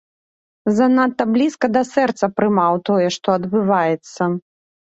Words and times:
Занадта 0.77 1.27
блізка 1.33 1.69
да 1.75 1.83
сэрца 1.93 2.31
прымаў 2.39 2.73
тое, 2.91 3.07
што 3.19 3.27
адбываецца. 3.41 4.23